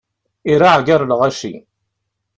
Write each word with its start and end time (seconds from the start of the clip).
Iraε 0.51 0.79
gar 0.85 1.01
lɣaci. 1.09 1.55